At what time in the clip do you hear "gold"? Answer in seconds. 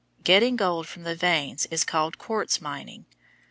0.55-0.87